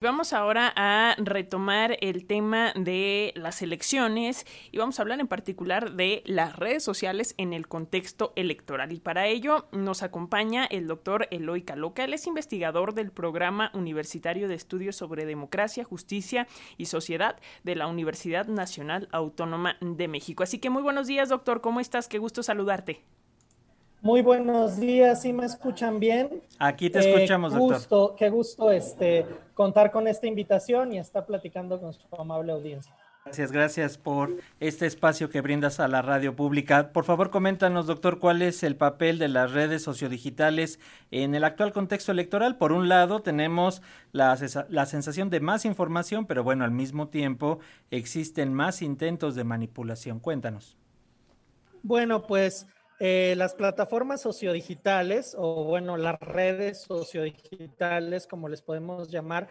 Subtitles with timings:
[0.00, 5.94] Vamos ahora a retomar el tema de las elecciones y vamos a hablar en particular
[5.94, 8.92] de las redes sociales en el contexto electoral.
[8.92, 12.04] Y para ello nos acompaña el doctor Eloy Caloca.
[12.04, 16.46] Él es investigador del Programa Universitario de Estudios sobre Democracia, Justicia
[16.76, 17.34] y Sociedad
[17.64, 20.44] de la Universidad Nacional Autónoma de México.
[20.44, 21.60] Así que muy buenos días, doctor.
[21.60, 22.06] ¿Cómo estás?
[22.06, 23.02] Qué gusto saludarte.
[24.00, 26.40] Muy buenos días, ¿sí me escuchan bien?
[26.60, 31.80] Aquí te escuchamos, eh, gusto, Qué gusto este, contar con esta invitación y estar platicando
[31.80, 32.94] con su amable audiencia.
[33.24, 36.92] Gracias, gracias por este espacio que brindas a la radio pública.
[36.92, 40.78] Por favor, coméntanos, doctor, cuál es el papel de las redes sociodigitales
[41.10, 42.56] en el actual contexto electoral.
[42.56, 44.38] Por un lado, tenemos la,
[44.70, 47.58] la sensación de más información, pero bueno, al mismo tiempo
[47.90, 50.20] existen más intentos de manipulación.
[50.20, 50.78] Cuéntanos.
[51.82, 52.66] Bueno, pues
[53.00, 59.48] eh, las plataformas sociodigitales o bueno, las redes sociodigitales, como les podemos llamar,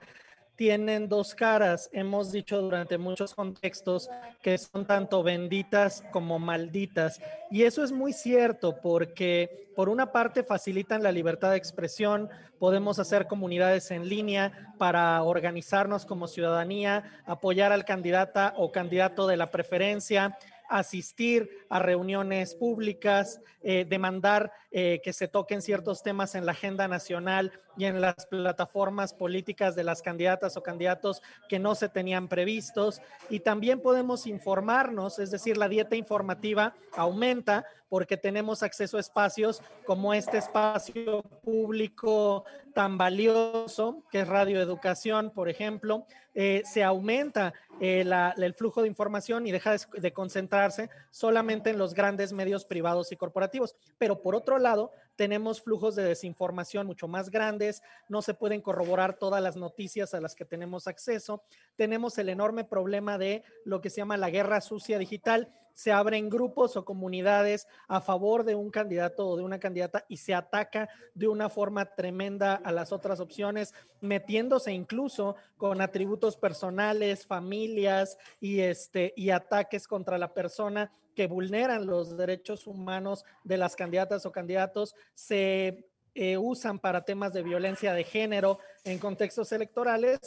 [0.57, 1.89] tienen dos caras.
[1.93, 4.09] Hemos dicho durante muchos contextos
[4.41, 7.21] que son tanto benditas como malditas.
[7.51, 12.97] Y eso es muy cierto porque por una parte facilitan la libertad de expresión, podemos
[12.97, 19.51] hacer comunidades en línea para organizarnos como ciudadanía, apoyar al candidata o candidato de la
[19.51, 20.35] preferencia
[20.69, 26.87] asistir a reuniones públicas, eh, demandar eh, que se toquen ciertos temas en la agenda
[26.87, 32.27] nacional y en las plataformas políticas de las candidatas o candidatos que no se tenían
[32.27, 33.01] previstos.
[33.29, 39.61] Y también podemos informarnos, es decir, la dieta informativa aumenta porque tenemos acceso a espacios
[39.85, 42.43] como este espacio público
[42.77, 48.05] tan valioso que es Radio Educación, por ejemplo, eh, se aumenta eh,
[48.37, 53.15] el flujo de información y deja de, concentrarse solamente en los grandes medios privados y
[53.15, 53.75] corporativos.
[53.97, 59.17] Pero por otro lado, tenemos flujos de desinformación mucho más grandes, no se pueden corroborar
[59.17, 61.41] todas las noticias a las que tenemos acceso,
[61.77, 66.27] tenemos el enorme problema de lo que se llama la guerra sucia digital, se abren
[66.27, 70.89] grupos o comunidades a favor de un candidato o de una candidata y se ataca
[71.13, 78.61] de una forma tremenda a las otras opciones, metiéndose incluso con atributos personales, familias y
[78.61, 84.31] este y ataques contra la persona que vulneran los derechos humanos de las candidatas o
[84.31, 85.85] candidatos, se
[86.15, 90.19] eh, usan para temas de violencia de género en contextos electorales.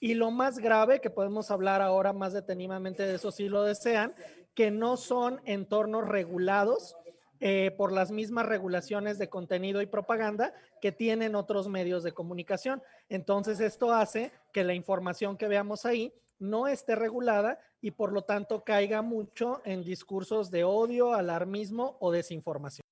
[0.00, 4.14] Y lo más grave, que podemos hablar ahora más detenidamente de eso si lo desean,
[4.54, 6.96] que no son entornos regulados
[7.40, 12.82] eh, por las mismas regulaciones de contenido y propaganda que tienen otros medios de comunicación.
[13.08, 18.22] Entonces, esto hace que la información que veamos ahí no esté regulada y por lo
[18.22, 22.84] tanto caiga mucho en discursos de odio, alarmismo o desinformación.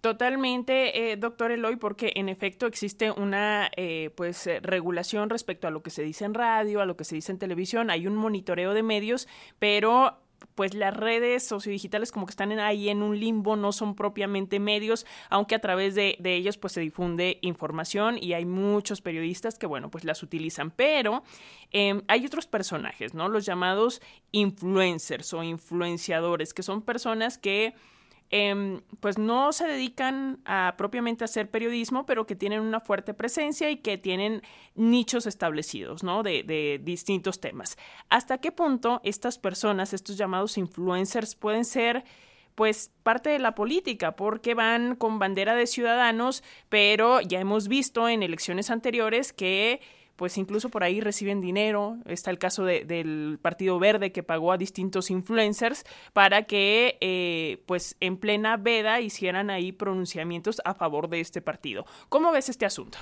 [0.00, 5.82] Totalmente, eh, doctor Eloy, porque en efecto existe una eh, pues regulación respecto a lo
[5.82, 8.74] que se dice en radio, a lo que se dice en televisión, hay un monitoreo
[8.74, 9.28] de medios,
[9.60, 10.18] pero
[10.54, 15.06] pues las redes sociodigitales como que están ahí en un limbo, no son propiamente medios,
[15.30, 19.90] aunque a través de, ellos pues se difunde información y hay muchos periodistas que bueno
[19.90, 21.22] pues las utilizan, pero
[21.70, 23.28] em, hay otros personajes, ¿no?
[23.28, 27.74] Los llamados influencers o influenciadores, que son personas que
[28.34, 33.68] Em, pues no se dedican a propiamente hacer periodismo, pero que tienen una fuerte presencia
[33.68, 34.40] y que tienen
[34.74, 36.22] nichos establecidos, ¿no?
[36.22, 37.76] De, de distintos temas.
[38.08, 42.04] ¿Hasta qué punto estas personas, estos llamados influencers, pueden ser
[42.54, 48.08] pues parte de la política, porque van con bandera de ciudadanos, pero ya hemos visto
[48.08, 49.82] en elecciones anteriores que
[50.16, 51.96] pues incluso por ahí reciben dinero.
[52.06, 57.96] Está el caso del Partido Verde que pagó a distintos influencers para que eh, pues
[58.00, 61.86] en plena veda hicieran ahí pronunciamientos a favor de este partido.
[62.08, 62.98] ¿Cómo ves este asunto?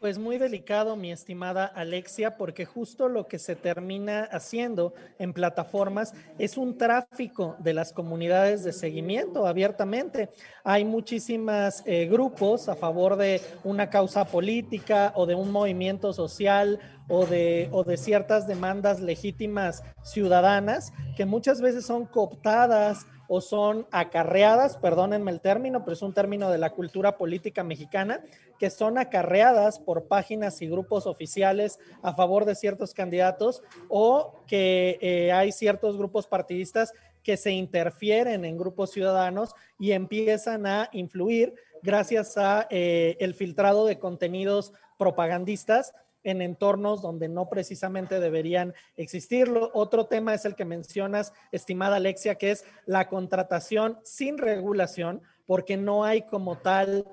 [0.00, 6.14] Pues muy delicado, mi estimada Alexia, porque justo lo que se termina haciendo en plataformas
[6.38, 10.28] es un tráfico de las comunidades de seguimiento abiertamente.
[10.62, 16.78] Hay muchísimos eh, grupos a favor de una causa política o de un movimiento social
[17.08, 23.86] o de, o de ciertas demandas legítimas ciudadanas que muchas veces son cooptadas o son
[23.90, 28.22] acarreadas, perdónenme el término, pero es un término de la cultura política mexicana,
[28.58, 34.98] que son acarreadas por páginas y grupos oficiales a favor de ciertos candidatos o que
[35.02, 41.54] eh, hay ciertos grupos partidistas que se interfieren en grupos ciudadanos y empiezan a influir
[41.82, 45.92] gracias a eh, el filtrado de contenidos propagandistas
[46.28, 49.70] en entornos donde no precisamente deberían existirlo.
[49.74, 55.76] Otro tema es el que mencionas, estimada Alexia, que es la contratación sin regulación, porque
[55.76, 57.06] no hay como tal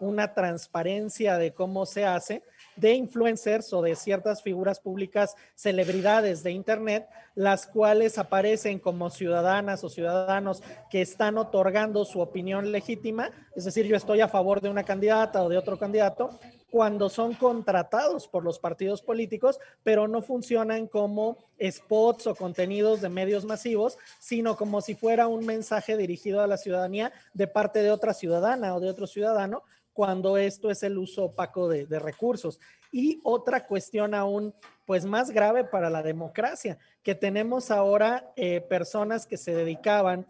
[0.00, 2.42] una transparencia de cómo se hace
[2.76, 9.84] de influencers o de ciertas figuras públicas, celebridades de Internet, las cuales aparecen como ciudadanas
[9.84, 14.70] o ciudadanos que están otorgando su opinión legítima, es decir, yo estoy a favor de
[14.70, 16.40] una candidata o de otro candidato,
[16.70, 23.08] cuando son contratados por los partidos políticos, pero no funcionan como spots o contenidos de
[23.08, 27.90] medios masivos, sino como si fuera un mensaje dirigido a la ciudadanía de parte de
[27.90, 29.62] otra ciudadana o de otro ciudadano,
[29.92, 32.60] cuando esto es el uso opaco de, recursos.
[32.92, 34.54] Y otra cuestión aún,
[34.86, 40.26] pues más grave para la democracia, que tenemos ahora eh, personas que se dedicaban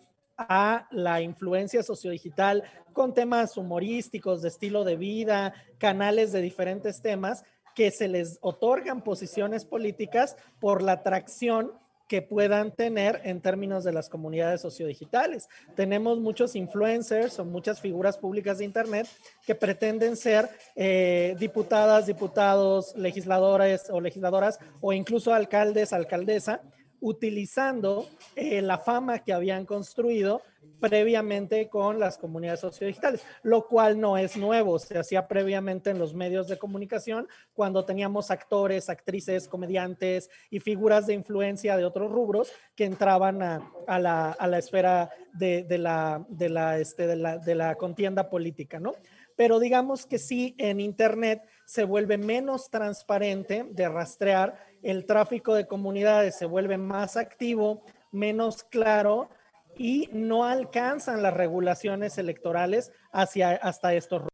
[0.48, 7.44] a la influencia sociodigital con temas humorísticos, de estilo de vida, canales de diferentes temas,
[7.74, 11.72] que se les otorgan posiciones políticas por la atracción
[12.10, 15.48] que puedan tener en términos de las comunidades sociodigitales.
[15.76, 19.06] Tenemos muchos influencers o muchas figuras públicas de Internet
[19.46, 26.62] que pretenden ser eh, diputadas, diputados, legisladores o legisladoras o incluso alcaldes, alcaldesa,
[27.00, 30.42] utilizando eh, la fama que habían construido
[30.80, 36.14] previamente con las comunidades sociodigitales, lo cual no es nuevo, se hacía previamente en los
[36.14, 42.52] medios de comunicación cuando teníamos actores, actrices, comediantes y figuras de influencia de otros rubros
[42.74, 48.30] que entraban a, la, esfera de, la, de, la, este, de, la, de la contienda
[48.30, 48.94] política, ¿no?
[49.36, 55.66] Pero digamos que sí, en Internet se vuelve menos transparente de rastrear el tráfico de
[55.66, 57.82] comunidades se vuelve más activo,
[58.12, 59.30] menos claro
[59.76, 64.30] y no alcanzan las regulaciones electorales hacia hasta estos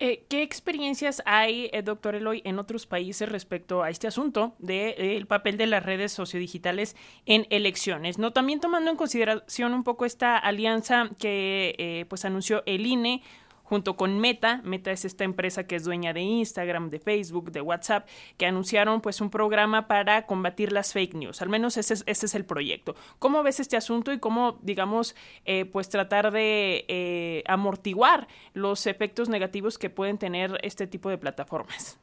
[0.00, 4.94] eh, ¿Qué experiencias hay, eh, doctor Eloy, en otros países respecto a este asunto del
[4.96, 6.94] de, papel de las redes sociodigitales
[7.26, 8.16] en elecciones?
[8.16, 8.32] ¿no?
[8.32, 13.22] También tomando en consideración un poco esta alianza que eh, pues anunció el INE
[13.68, 14.62] junto con Meta.
[14.64, 19.02] Meta es esta empresa que es dueña de Instagram, de Facebook, de WhatsApp, que anunciaron
[19.02, 21.42] pues un programa para combatir las fake news.
[21.42, 22.96] Al menos ese es, el proyecto.
[23.18, 29.28] ¿Cómo ves este asunto y cómo, digamos, eh, pues tratar de eh, amortiguar los efectos
[29.28, 31.98] negativos que pueden tener este tipo de plataformas?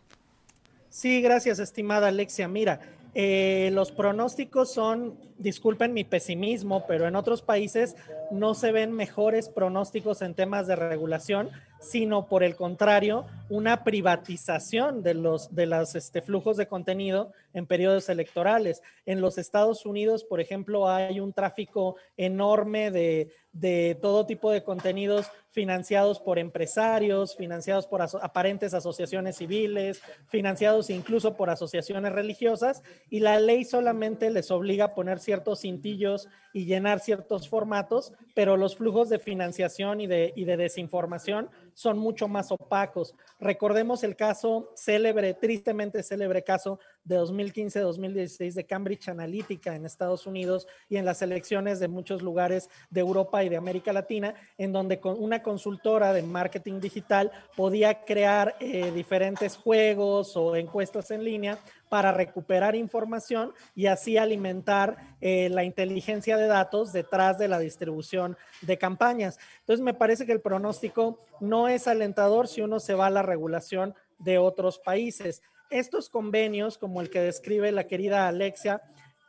[0.90, 2.48] Sí, gracias, estimada Alexia.
[2.48, 2.80] Mira,
[3.18, 7.96] eh, los pronósticos son, disculpen mi pesimismo, pero en otros países
[8.30, 15.04] no se ven mejores pronósticos en temas de regulación, sino por el contrario, una privatización
[15.04, 18.82] de los de los este, flujos de contenido en periodos electorales.
[19.06, 24.64] En los Estados Unidos, por ejemplo, hay un tráfico enorme de, de todo tipo de
[24.64, 33.20] contenidos financiados por empresarios, financiados por aparentes asociaciones civiles, financiados incluso por asociaciones religiosas, y
[33.20, 38.78] la ley solamente les obliga a poner ciertos cintillos y llenar ciertos formatos, pero los
[38.78, 43.14] flujos de financiación y de, y de desinformación son mucho más opacos.
[43.42, 50.66] Recordemos el caso célebre, tristemente célebre caso de 2015-2016 de Cambridge Analytica en Estados Unidos
[50.88, 55.02] y en las elecciones de muchos lugares de Europa y de América Latina, en donde
[55.02, 61.60] con una consultora de marketing digital podía crear eh, diferentes juegos o encuestas en línea
[61.96, 68.36] para recuperar información y así alimentar eh, la inteligencia de datos detrás de la distribución
[68.60, 69.40] de campañas.
[69.62, 73.22] Entonces, me parece que el pronóstico no es alentador si uno se va a la
[73.22, 75.42] regulación de otros países.
[75.70, 78.82] Estos convenios, como el que describe la querida Alexia,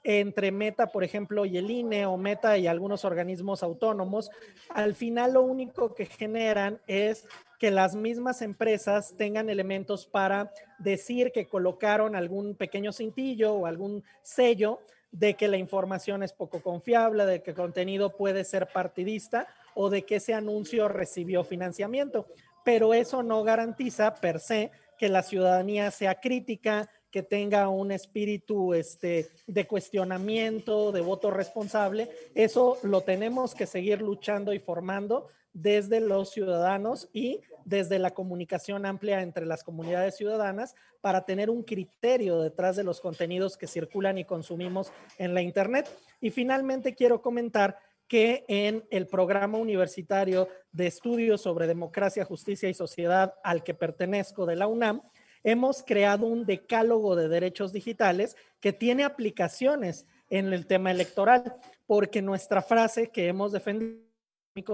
[0.08, 4.30] entre Meta, por ejemplo, y el INE o Meta y algunos organismos autónomos,
[4.68, 7.26] al final lo único que generan es
[7.58, 14.04] que las mismas empresas tengan elementos para decir que colocaron algún pequeño cintillo o algún
[14.22, 14.78] sello
[15.10, 19.90] de que la información es poco confiable, de que el contenido puede ser partidista o
[19.90, 22.28] de que ese anuncio recibió financiamiento.
[22.64, 28.75] Pero eso no garantiza per se que la ciudadanía sea crítica, que tenga un espíritu
[28.75, 32.11] este, de cuestionamiento, de voto responsable.
[32.35, 38.85] Eso lo tenemos que seguir luchando y formando desde los ciudadanos y desde la comunicación
[38.85, 44.18] amplia entre las comunidades ciudadanas para tener un criterio detrás de los contenidos que circulan
[44.18, 45.88] y consumimos en la Internet.
[46.20, 52.75] Y finalmente quiero comentar que en el programa universitario de estudios sobre democracia, justicia y
[52.75, 55.00] sociedad al que pertenezco de la UNAM,
[55.46, 61.54] hemos creado un decálogo de derechos digitales que tiene aplicaciones en el tema electoral,
[61.86, 64.02] porque nuestra frase que hemos defendido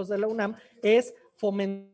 [0.09, 1.93] de la UNAM es fomentar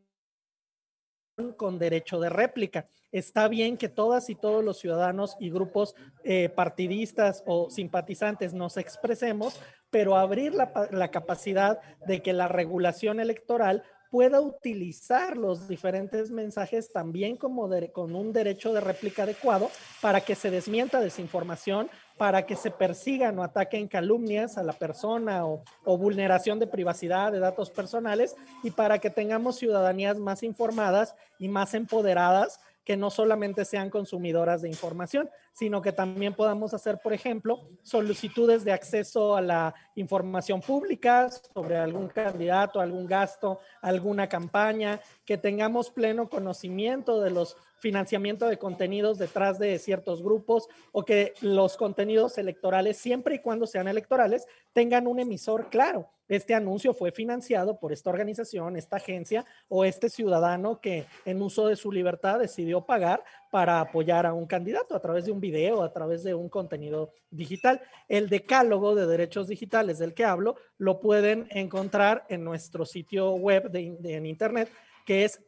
[1.56, 2.86] con derecho de réplica.
[3.10, 8.76] Está bien que todas y todos los ciudadanos y grupos eh, partidistas o simpatizantes nos
[8.76, 16.30] expresemos, pero abrir la, la capacidad de que la regulación electoral pueda utilizar los diferentes
[16.30, 22.46] mensajes también como con un derecho de réplica adecuado para que se desmienta desinformación, para
[22.46, 27.38] que se persigan o ataquen calumnias a la persona o, o vulneración de privacidad de
[27.38, 33.66] datos personales y para que tengamos ciudadanías más informadas y más empoderadas que no solamente
[33.66, 39.42] sean consumidoras de información, sino que también podamos hacer, por ejemplo, solicitudes de acceso a
[39.42, 47.30] la información pública sobre algún candidato, algún gasto, alguna campaña, que tengamos pleno conocimiento de
[47.30, 53.38] los financiamientos de contenidos detrás de ciertos grupos o que los contenidos electorales, siempre y
[53.40, 58.96] cuando sean electorales, tengan un emisor claro este anuncio fue financiado por esta organización, esta
[58.96, 64.34] agencia o este ciudadano que en uso de su libertad decidió pagar para apoyar a
[64.34, 67.80] un candidato a través de un video, a través de un contenido digital.
[68.08, 73.70] El decálogo de derechos digitales del que hablo lo pueden encontrar en nuestro sitio web
[73.70, 74.68] de, en internet
[75.06, 75.40] que es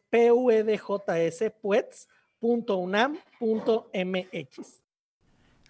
[2.41, 3.31] pudjs.unam.mx.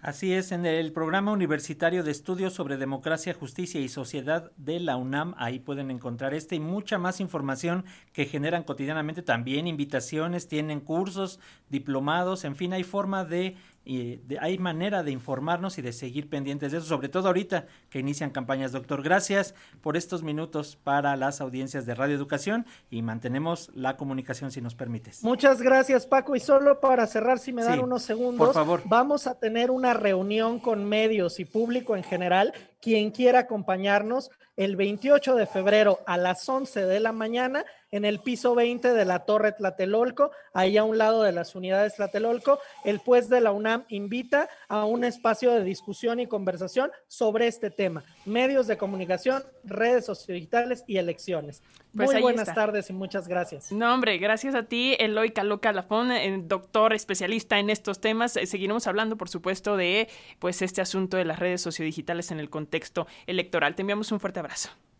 [0.02, 4.98] Así es, en el programa universitario de estudios sobre democracia, justicia y sociedad de la
[4.98, 10.80] UNAM, ahí pueden encontrar este y mucha más información que generan cotidianamente también invitaciones, tienen
[10.80, 16.30] cursos, diplomados, en fin, hay forma de y hay manera de informarnos y de seguir
[16.30, 18.72] pendientes de eso, sobre todo ahorita que inician campañas.
[18.72, 24.52] Doctor, gracias por estos minutos para las audiencias de Radio Educación y mantenemos la comunicación
[24.52, 25.24] si nos permites.
[25.24, 26.36] Muchas gracias, Paco.
[26.36, 28.82] Y solo para cerrar, si me dan unos segundos, por favor.
[28.86, 32.54] vamos a tener una reunión con medios y público en general.
[32.82, 38.20] Quien quiera acompañarnos el 28 de febrero a las 11 de la mañana en el
[38.20, 42.60] piso 20 de la Torre Tlatelolco, ahí a un lado de las unidades Tlatelolco.
[42.86, 47.70] El juez de la UNAM invita a un espacio de discusión y conversación sobre este
[47.70, 51.62] tema, medios de comunicación, redes sociodigitales y elecciones.
[51.96, 53.70] Pues Muy buenas tardes y muchas gracias.
[53.70, 58.38] No, hombre, gracias a ti, Eloy Caloca Lafón, eh, doctor especialista en estos temas.
[58.38, 60.08] Eh, seguiremos hablando, por supuesto, de
[60.40, 63.76] pues este asunto de las redes sociodigitales en el contexto electoral.
[63.76, 64.70] Te enviamos un fuerte abrazo.